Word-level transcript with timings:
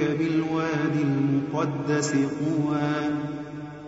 إنك 0.00 0.18
بالوادي 0.18 1.02
المقدس 1.02 2.10
طوى. 2.10 3.10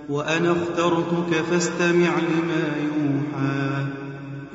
وأنا 0.09 0.53
اخترتك 0.53 1.45
فاستمع 1.51 2.11
لما 2.19 2.73
يوحى. 2.85 3.87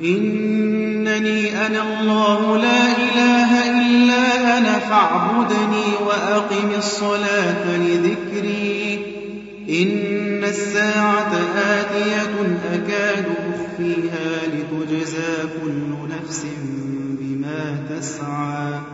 إنني 0.00 1.66
أنا 1.66 2.00
الله 2.00 2.56
لا 2.56 2.86
إله 2.96 3.80
إلا 3.80 4.58
أنا 4.58 4.78
فاعبدني 4.78 6.06
وأقم 6.06 6.70
الصلاة 6.78 7.76
لذكري. 7.76 9.06
إن 9.70 10.44
الساعة 10.44 11.32
آتية 11.56 12.58
أكاد 12.72 13.24
أخفيها 13.54 14.40
لتجزى 14.46 15.36
كل 15.62 16.14
نفس 16.16 16.46
بما 17.20 17.78
تسعى. 17.90 18.93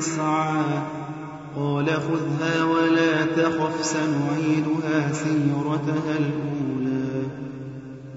تسعى 0.00 0.64
قال 1.56 1.86
خذها 1.86 2.64
ولا 2.64 3.24
تخف 3.24 3.84
سنعيدها 3.84 5.12
سيرتها 5.12 6.16
الأولى. 6.18 7.22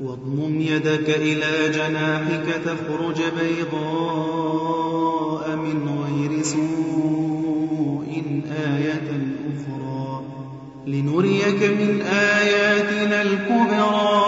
واضمم 0.01 0.61
يدك 0.61 1.09
إلى 1.09 1.69
جناحك 1.69 2.61
تخرج 2.65 3.21
بيضاء 3.39 4.75
من 5.55 5.77
غير 6.03 6.41
سوء 6.43 8.23
آية 8.67 9.09
أخرى. 9.53 10.21
لنريك 10.87 11.63
من 11.63 12.01
آياتنا 12.01 13.21
الكبرى. 13.21 14.23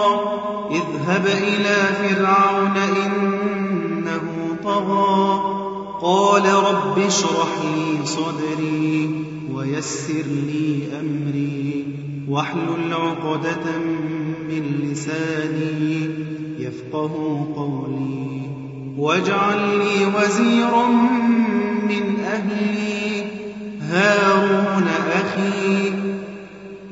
اذهب 0.70 1.26
إلى 1.26 1.76
فرعون 2.00 2.76
إنه 2.76 3.35
قال 6.36 6.54
رب 6.54 6.98
اشرح 6.98 7.48
لي 7.64 8.06
صدري 8.06 9.10
ويسر 9.54 10.26
لي 10.48 10.82
أمري 11.00 11.84
واحلل 12.28 12.92
عقدة 12.92 13.78
من 14.48 14.80
لساني 14.82 16.10
يفقه 16.58 17.46
قولي 17.56 18.40
واجعل 18.98 19.78
لي 19.78 20.06
وزيرا 20.06 20.86
من 21.88 22.20
أهلي. 22.24 23.24
هارون 23.80 24.88
أخي 25.12 25.92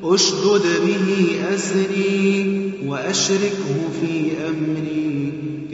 أشدد 0.03 0.65
به 0.85 1.35
أسري 1.53 2.71
وأشركه 2.87 3.89
في 4.01 4.31
أمري. 4.49 5.54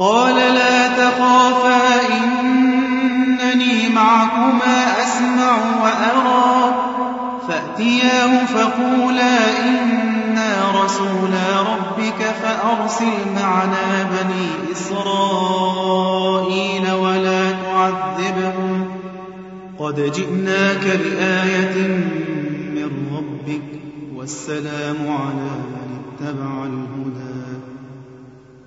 قال 0.00 0.36
لا 0.36 0.88
تخافا 0.88 1.80
إنني 2.12 3.88
معكما 3.94 5.02
أسمع 5.02 5.58
وأرى. 5.82 6.74
فأتياه 7.48 8.44
فقولا 8.44 9.60
إنا 9.64 10.72
رسولا 10.84 11.60
ربك 11.60 12.20
فأرسل 12.42 13.32
معنا 13.42 14.02
بني 14.02 14.72
إسرائيل 14.72 15.94
ولا 16.92 17.50
تعذبهم. 17.50 18.86
قد 19.78 20.12
جئناك 20.12 20.84
بآية 20.84 21.76
من 22.74 22.90
ربك 23.16 23.68
والسلام 24.16 24.96
على 24.96 25.50
من 25.72 25.98
اتبع 26.00 26.64
الهدى. 26.64 27.29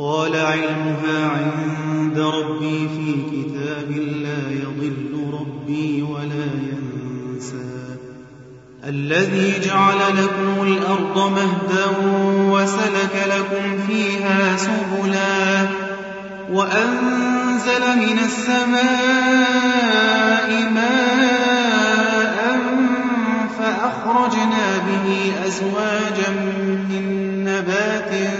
قال 0.00 0.36
علمها 0.36 1.28
عند 1.28 2.18
ربي 2.18 2.88
في 2.88 3.14
كتاب 3.32 3.90
لا 4.22 4.50
يضل 4.50 5.34
ربي 5.40 6.02
ولا 6.02 6.48
ينسى. 6.70 7.96
الذي 8.84 9.60
جعل 9.60 9.98
لكم 10.16 10.62
الأرض 10.62 11.16
مهدا 11.18 11.86
وسلك 12.50 13.26
لكم 13.26 13.78
فيها 13.88 14.56
سبلا 14.56 15.68
وأنزل 16.52 17.84
من 17.96 18.18
السماء 18.24 19.50
ماء 20.74 21.00
فأخرجنا 23.58 24.66
به 24.86 25.32
أزواجا 25.46 26.30
من 26.90 27.04
نبات 27.44 28.39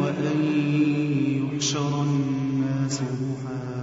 وأن 0.00 0.38
يحشر 1.54 2.02
الناس 2.02 3.00
ضحى 3.00 3.80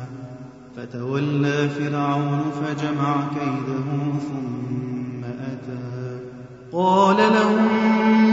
فتولى 0.77 1.69
فرعون 1.69 2.41
فجمع 2.51 3.15
كيده 3.33 3.87
ثم 4.29 5.23
أتى. 5.23 6.19
قال 6.73 7.17
لهم 7.17 7.67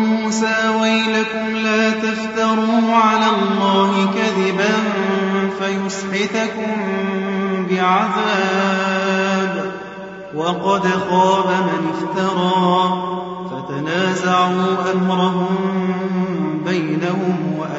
موسى 0.04 0.56
ويلكم 0.80 1.56
لا 1.64 1.90
تفتروا 1.90 2.92
على 2.92 3.26
الله 3.26 4.06
كذبا 4.06 4.74
فيسحتكم 5.58 6.76
بعذاب. 7.70 9.54
وقد 10.34 10.82
خاب 10.82 11.46
من 11.46 11.82
افترى. 11.90 13.14
فتنازعوا 13.50 14.92
أمرهم 14.92 15.46
بينهم 16.66 17.53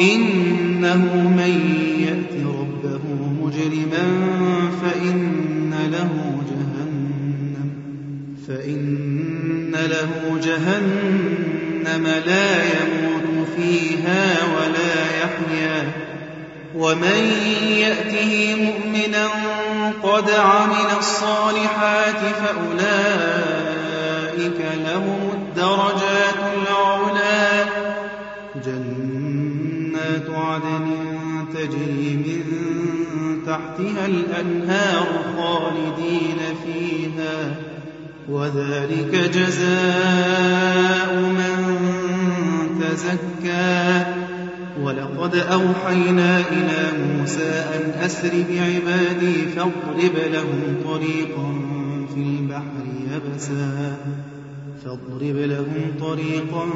إِنَّهُ 0.00 1.04
مَن 1.28 1.54
يَأْتِ 2.00 2.34
رَبَّهُ 2.46 3.02
مُجْرِمًا 3.42 4.06
فَإِنَّ 4.82 5.74
لَهُ 9.74 10.38
جَهَنَّمَ. 10.42 12.06
لَا 12.26 12.64
يَمُوتُ 12.64 13.48
فِيهَا 13.56 14.22
وَلَا 14.54 15.24
يَحْيَىٰ 15.24 16.03
وَمَن 16.74 17.18
يَأْتِهِ 17.78 18.54
مُؤْمِنًا 18.54 19.26
قَدْ 20.02 20.30
عَمِلَ 20.30 20.86
الصَّالِحَاتِ 20.98 22.18
فَأُولَٰئِكَ 22.18 22.90
لَهُمُ 24.84 25.30
الدَّرَجَاتُ 25.32 26.40
الْعُلَىٰ 26.56 27.64
جَنَّاتُ 28.66 30.30
عَدْنٍ 30.30 30.86
تَجْرِي 31.54 32.10
مِن 32.26 32.42
تَحْتِهَا 33.46 34.06
الْأَنْهَارُ 34.06 35.06
خَالِدِينَ 35.36 36.38
فِيهَا. 36.64 37.54
وَذَٰلِكَ 38.28 39.30
جَزَاءُ 39.34 41.14
مَن 41.14 41.56
تَزَكَّىٰ. 42.80 44.33
وَلَقَدْ 44.82 45.36
أَوْحَيْنَا 45.36 46.40
إِلَىٰ 46.40 46.92
مُوسَىٰ 47.04 47.64
أَنْ 47.74 47.90
أَسْرِ 48.04 48.30
بِعِبَادِي 48.50 49.46
فَاضْرِبْ 49.56 50.16
لَهُمْ 50.32 50.76
طَرِيقًا 50.84 51.48
فِي 52.14 52.20
الْبَحْرِ 52.20 52.84
يَبَسًا 53.14 53.96
فاضرب 54.84 55.36
لهم 55.36 55.94
طريقا 56.00 56.66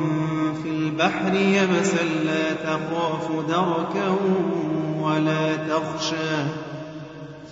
في 0.63 0.69
البحر 0.69 1.35
يبسا 1.35 2.05
لا 2.25 2.53
تخاف 2.53 3.29
دركا 3.49 4.17
ولا 5.01 5.57
تخشى 5.57 6.45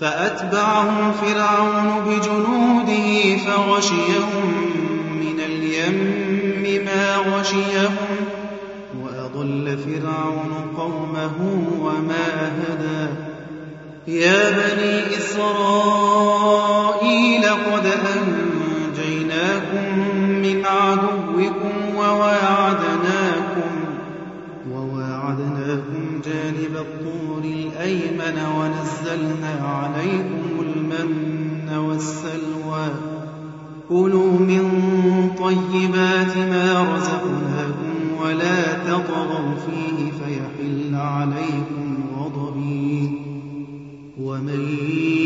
فأتبعهم 0.00 1.12
فرعون 1.12 2.04
بجنوده 2.06 3.36
فغشيهم 3.36 4.54
من 5.10 5.40
اليم 5.40 6.84
ما 6.84 7.16
غشيهم 7.16 8.05
وأضل 9.66 9.78
فرعون 9.78 10.52
قومه 10.76 11.36
وما 11.80 12.52
هدى 12.58 13.08
يا 14.08 14.50
بني 14.50 15.16
إسرائيل 15.16 16.64
قد 17.44 17.86
أنجيناكم 18.96 19.86
من 20.42 20.64
عدوكم 20.66 21.96
وواعدناكم 21.96 23.70
وواعدناكم 24.72 26.20
جانب 26.24 26.74
الطور 26.76 27.44
الأيمن 27.44 28.38
ونزلنا 28.58 29.54
عليكم 29.62 30.44
المن 30.60 31.68
والسلوى 31.76 32.88
كلوا 33.88 34.32
من 34.32 34.64
طيبات 35.38 36.36
ما 36.36 36.66
رزقناكم 36.94 37.85
ولا 38.22 38.72
تطغوا 38.72 39.54
فيه 39.66 40.10
فيحل 40.10 40.94
عليكم 40.94 42.04
غضبي. 42.18 43.22
ومن 44.20 44.76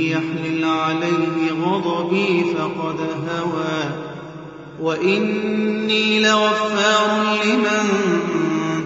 يحلل 0.03 0.65
عليه 0.65 1.53
غضبي 1.65 2.45
فقد 2.45 2.97
هوى. 3.29 4.11
وإني 4.81 6.21
لغفار 6.21 7.37
لمن 7.45 7.91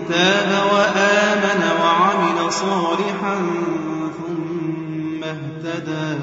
تاب 0.08 0.66
وآمن 0.72 1.62
وعمل 1.82 2.52
صالحا 2.52 3.36
ثم 4.18 5.24
اهتدى. 5.24 6.20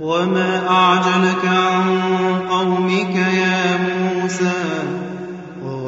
وما 0.00 0.68
أعجلك 0.68 1.44
عن 1.44 2.10
قومك 2.50 3.16
يا 3.16 3.78
موسى؟ 3.78 4.91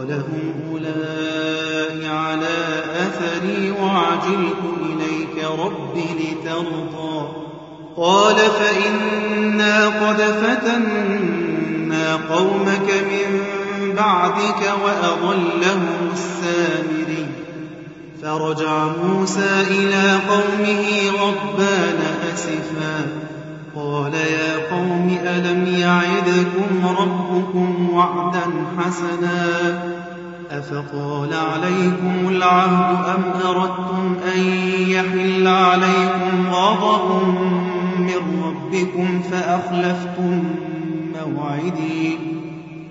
قال 0.05 0.13
هم 0.13 0.55
أولئك 0.71 2.05
على 2.05 2.83
أثري 2.97 3.71
وعجلت 3.71 4.63
إليك 4.81 5.45
رب 5.45 5.97
لترضى. 5.97 7.29
قال 7.97 8.37
فإنا 8.37 9.87
قد 9.87 10.17
فتنا 10.17 12.15
قومك 12.15 12.95
من 13.11 13.41
بعدك 13.97 14.73
وأضلهم 14.85 16.11
السامري. 16.13 17.27
فرجع 18.23 18.87
موسى 19.05 19.67
إلى 19.71 20.19
قومه 20.29 21.11
غضبان 21.11 22.01
أسفا. 22.35 23.07
قال 23.77 24.15
يا 24.15 24.71
قوم 24.71 25.19
ألم 25.27 25.67
يعدكم 25.67 26.87
ربكم 26.99 27.89
وعدا 27.93 28.41
حسنا 28.79 29.83
أفطال 30.51 31.31
عليكم 31.35 32.29
العهد 32.29 33.09
أم 33.09 33.23
أردتم 33.49 34.17
أن 34.35 34.41
يحل 34.89 35.47
عليكم 35.47 36.47
غضب 36.53 37.29
من 37.99 38.43
ربكم 38.45 39.23
فأخلفتم 39.31 40.45
موعدي؟ 41.15 42.19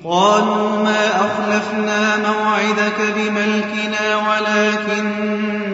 قالوا 0.04 0.84
ما 0.84 1.08
أخلفنا 1.16 2.18
موعدك 2.18 3.13
بملكنا 3.16 4.16
ولكننا 4.16 5.73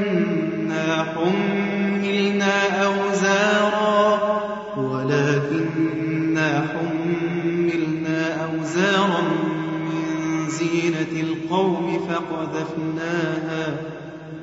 زينة 10.79 11.21
القوم 11.21 11.99
فقذفناها 12.09 13.77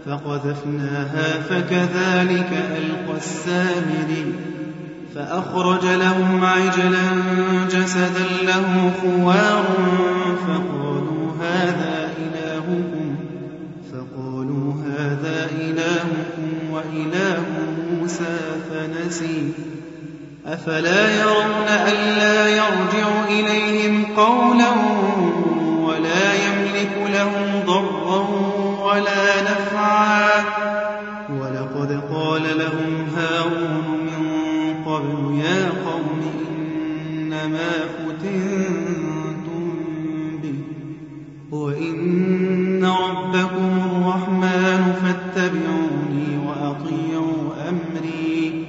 فقذفناها 0.06 1.40
فكذلك 1.40 2.50
ألقى 2.76 3.16
السامري 3.16 4.34
فأخرج 5.14 5.86
لهم 5.86 6.44
عجلا 6.44 7.08
جسدا 7.70 8.26
له 8.42 8.92
خوار 9.02 9.64
فقالوا 10.46 11.32
هذا 11.40 12.10
إلهكم 12.18 13.16
فقالوا 13.92 14.74
هذا 14.86 15.50
إلهكم 15.60 16.72
وإله 16.72 17.44
موسى 17.92 18.38
فنسي. 18.70 19.52
أفلا 20.46 21.20
يرون 21.20 21.68
ألا 21.68 22.48
يرجع 22.48 23.24
إليهم 23.28 24.04
قولا 24.16 24.95
لهم 32.58 32.92
هارون 33.16 34.08
قَبْلُ 34.86 35.38
يَا 35.40 35.62
قَوْمِ 35.86 36.20
إِنَّمَا 36.48 37.72
فُتِنتُم 37.96 39.64
بِهِ 40.42 40.58
وَإِنَّ 41.50 42.84
رَبَّكُمُ 42.84 43.70
الرَّحْمَٰنُ 43.88 44.82
فَاتَّبِعُونِي 45.02 46.28
وَأَطِيعُوا 46.46 47.68
أَمْرِي 47.68 48.66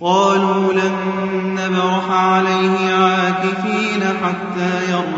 قَالُوا 0.00 0.72
لَن 0.72 0.94
نَّبْرَحَ 1.54 2.10
عَلَيْهِ 2.10 2.92
عَاكِفِينَ 2.92 4.02
حَتَّىٰ 4.22 4.90
يَرْجِعَ 4.90 5.17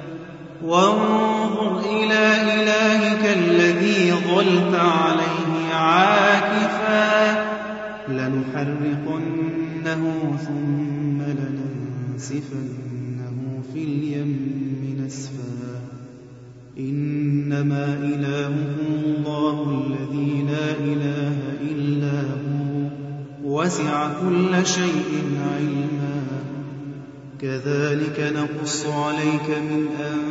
وانظر 0.65 1.79
إلى 1.79 2.53
إلهك 2.53 3.37
الذي 3.37 4.11
ظلت 4.11 4.75
عليه 4.75 5.73
عاكفا. 5.73 7.45
لنحرقنه 8.09 10.03
ثم 10.47 11.21
لننسفنه 11.21 12.53
في 13.73 13.83
اليم 13.83 15.01
نسفا. 15.05 15.81
إنما 16.79 17.85
إلهكم 18.03 19.17
الله 19.17 19.85
الذي 19.87 20.45
لا 20.51 20.71
إله 20.71 21.37
إلا 21.71 22.21
هو. 22.21 22.89
وسع 23.43 24.09
كل 24.21 24.65
شيء 24.67 25.23
علما. 25.55 26.23
كذلك 27.41 28.33
نقص 28.35 28.85
عليك 28.85 29.49
من 29.49 29.85
أنباء 29.99 30.30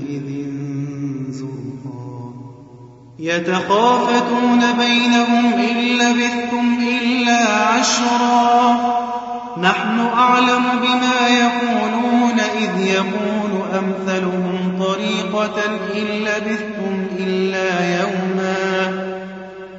يتخافتون 3.19 4.61
بينهم 4.79 5.53
إن 5.53 5.77
لبثتم 5.97 6.79
إلا 7.01 7.37
عشرا. 7.47 8.77
نحن 9.57 10.09
أعلم 10.17 10.63
بما 10.81 11.27
يقولون 11.27 12.39
إذ 12.39 12.87
يقول 12.87 13.51
أمثلهم 13.73 14.79
طريقة 14.79 15.57
إن 15.95 16.05
لبثتم 16.25 17.07
إلا 17.19 17.99
يوما. 17.99 19.11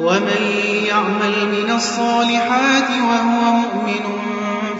ومن 0.00 0.42
يعمل 0.86 1.34
من 1.48 1.70
الصالحات 1.74 2.90
وهو 2.90 3.52
مؤمن 3.52 4.04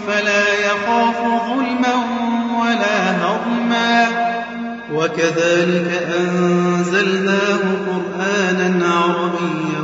فلا 0.07 0.43
يخاف 0.65 1.17
ظلما 1.49 1.95
ولا 2.61 3.25
هضما. 3.25 4.29
وكذلك 4.95 5.89
أنزلناه 6.19 7.59
قرآنا 7.87 8.85
عربيا 8.85 9.83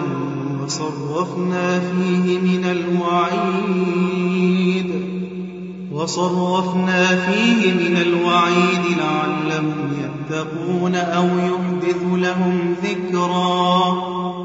وصرفنا 0.63 1.79
فيه 1.79 2.39
من 2.39 2.63
الوعيد 2.71 3.95
وصرفنا 5.91 7.07
فيه 7.07 7.73
من 7.73 7.97
الوعيد 7.97 8.83
لعلهم 8.97 9.89
يتقون 10.03 10.95
أو 10.95 11.25
يحدث 11.25 12.01
لهم 12.11 12.75
ذكرا. 12.83 14.44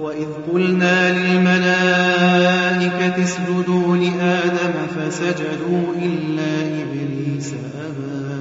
وإذ 0.00 0.26
قلنا 0.52 1.12
للملائكة 1.18 3.24
اسجدوا 3.24 3.96
لآدم 3.96 4.72
فسجدوا 4.96 5.82
إلا 6.02 6.52
إبليس 6.82 7.54
أبى 7.54 8.38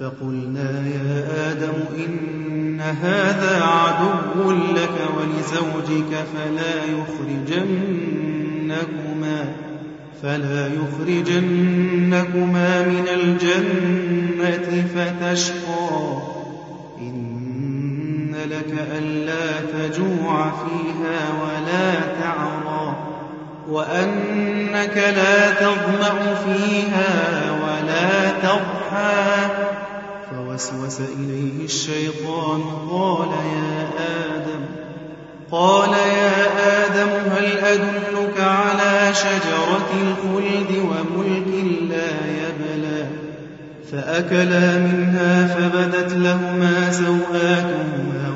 فقلنا 0.00 0.70
يا 0.86 1.26
آدم 1.50 1.74
إن 2.06 2.80
هذا 2.80 3.62
عدو 3.62 4.50
لك 4.52 4.96
ولزوجك 5.16 6.12
فلا 6.34 6.74
يخرجنكما 6.98 9.40
فلا 10.22 10.62
يخرجنكما 10.66 12.70
من 12.82 13.04
الجنة 13.14 14.86
فتشقى 14.94 15.98
إن 17.00 17.25
لك 18.50 18.86
ألا 18.98 19.60
تجوع 19.60 20.50
فيها 20.50 21.18
ولا 21.42 21.92
تعرى 22.20 22.96
وأنك 23.68 24.96
لا 24.96 25.50
تظمأ 25.50 26.34
فيها 26.44 27.42
ولا 27.62 28.30
تضحى 28.30 29.48
فوسوس 30.30 31.00
إليه 31.00 31.64
الشيطان 31.64 32.62
قال 32.90 33.28
يا 33.28 33.88
آدم 34.36 34.64
قال 35.52 35.90
يا 35.92 36.32
آدم 36.86 37.08
هل 37.30 37.58
أدلك 37.58 38.40
على 38.40 39.14
شجرة 39.14 39.88
الخلد 40.02 40.76
وملك 40.78 41.64
لا 41.90 42.10
يبلى 42.26 43.06
فأكلا 43.92 44.78
منها 44.78 45.46
فبدت 45.46 46.12
لهما 46.12 46.92
سوآتهما 46.92 48.35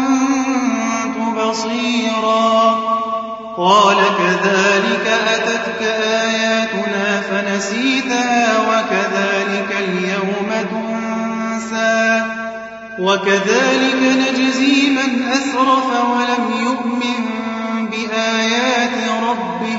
بصيرا 1.51 2.75
قال 3.57 3.97
كذلك 4.17 5.19
أتتك 5.27 5.81
آياتنا 6.03 7.21
فنسيتها 7.21 8.57
وكذلك 8.59 9.75
اليوم 9.87 10.49
تنسى. 10.71 12.23
وكذلك 12.99 13.99
نجزي 14.01 14.89
من 14.89 15.29
أسرف 15.31 15.85
ولم 16.09 16.63
يؤمن 16.63 17.25
بآيات 17.91 19.09
ربه. 19.29 19.77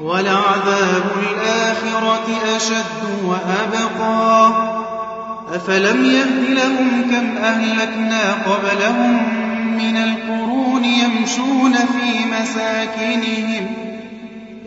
ولعذاب 0.00 1.04
الآخرة 1.16 2.56
أشد 2.56 3.24
وأبقى. 3.24 4.52
أفلم 5.54 6.04
يهد 6.04 6.50
لهم 6.50 7.10
كم 7.10 7.44
أهلكنا 7.44 8.32
قبلهم 8.32 9.41
من 9.72 9.96
القرون 9.96 10.84
يمشون 10.84 11.72
في 11.72 12.18
مساكنهم. 12.32 13.66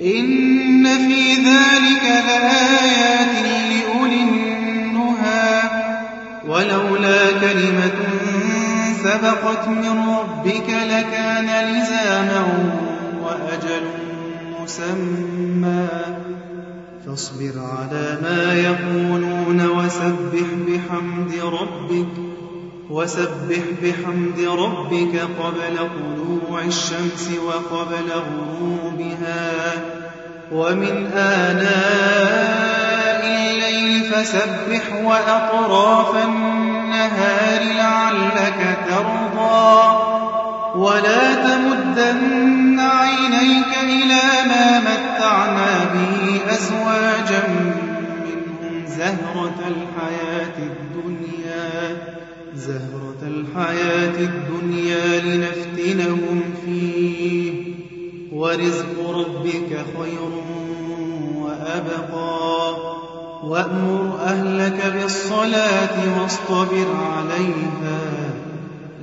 إن 0.02 0.84
في 0.84 1.34
ذلك 1.34 2.04
لآيات 2.28 3.46
لأولي 3.46 4.24
النهى. 4.24 5.62
ولولا 6.48 7.32
كلمة 7.32 8.00
سبقت 9.04 9.68
من 9.68 10.06
ربك 10.10 10.70
لكان 10.70 11.46
لزاما 11.46 12.46
وأجل 13.24 13.84
مسمى. 14.62 15.88
فاصبر 17.06 17.54
على 17.58 18.18
ما 18.22 18.54
يقولون 18.54 19.68
وسبح 19.68 20.48
بحمد 20.68 21.34
ربك. 21.44 22.25
وسبح 22.90 23.64
بحمد 23.84 24.40
ربك 24.40 25.20
قبل 25.40 25.78
طلوع 25.78 26.62
الشمس 26.62 27.30
وقبل 27.46 28.12
غروبها. 28.12 29.54
ومن 30.52 31.08
آناء 31.16 31.66
الليل 33.26 34.04
فسبح 34.04 34.84
وأطراف 35.04 36.24
النهار 36.26 37.62
لعلك 37.64 38.78
ترضى. 38.90 39.82
ولا 40.76 41.34
تمدن 41.34 42.80
عينيك 42.80 43.78
إلى 43.84 44.22
ما 44.50 44.80
متعنا 44.80 45.84
به 45.94 46.42
أزواجا 46.50 47.44
منهم 47.48 48.86
زهرة 48.88 49.60
الحياة 49.68 50.58
الدنيا. 50.58 51.45
زهرة 52.58 53.22
الحياة 53.24 54.20
الدنيا 54.20 55.20
لنفتنهم 55.20 56.42
فيه. 56.66 57.54
ورزق 58.32 59.10
ربك 59.10 59.70
خير 59.70 60.30
وأبقى. 61.36 62.76
وأمر 63.44 64.20
أهلك 64.24 64.94
بالصلاة 65.02 66.22
واصطبر 66.22 66.88
عليها. 66.96 68.00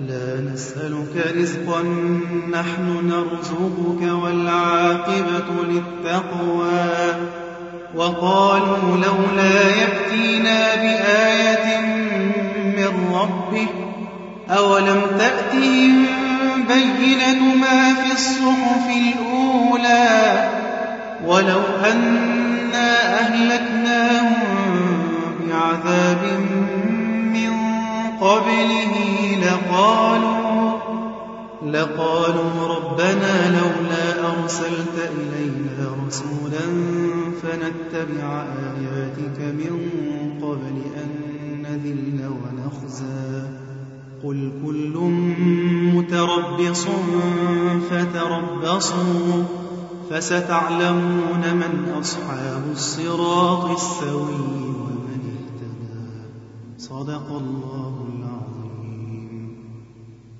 لا 0.08 0.40
نسألك 0.52 1.34
رزقا 1.36 1.82
نحن 2.50 3.06
نرزقك 3.06 4.22
والعاقبة 4.22 5.44
للتقوى. 5.68 7.28
وقالوا 7.94 8.96
لولا 8.96 9.68
يأتينا 9.68 10.74
بآية 10.74 11.82
من 12.76 13.14
ربه 13.14 13.68
أولم 14.50 15.00
تأتهم 15.18 16.06
بينة 16.68 17.54
ما 17.54 17.94
في 17.94 18.12
الصحف 18.12 18.86
الأولى 18.88 20.48
ولو 21.26 21.60
أنا 21.84 23.20
أهلكناهم 23.20 24.32
بعذاب 25.48 26.22
من 27.32 27.52
قبله 28.20 28.94
لقالوا 29.42 30.42
لقالوا 31.66 32.68
ربنا 32.76 33.48
لولا 33.48 34.28
أرسلت 34.30 35.10
إلينا 35.18 35.96
رسولا 36.06 36.66
فنتبع 37.42 38.42
آياتك 38.42 39.38
من 39.40 39.80
قبل 40.42 40.76
أن 41.02 41.21
نذل 41.76 42.28
ونخزى. 42.28 43.42
قل 44.24 44.52
كل 44.66 44.98
متربص 45.94 46.86
فتربصوا 47.90 49.44
فستعلمون 50.10 51.54
من 51.54 51.92
أصحاب 52.00 52.62
الصراط 52.72 53.64
السوي 53.70 54.34
ومن 54.80 55.20
اهتدى. 55.32 56.28
صدق 56.78 57.26
الله 57.30 58.01